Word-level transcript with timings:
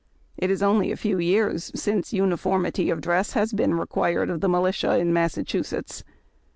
It 0.35 0.49
is 0.49 0.63
only 0.63 0.91
a 0.91 0.97
few 0.97 1.19
years 1.19 1.71
since 1.75 2.11
uniformity 2.11 2.89
of 2.89 3.01
dress 3.01 3.33
has 3.33 3.53
been 3.53 3.75
re 3.75 3.85
quired 3.85 4.31
of 4.31 4.41
the 4.41 4.49
militia 4.49 4.97
in 4.97 5.13
Massachusetts. 5.13 6.03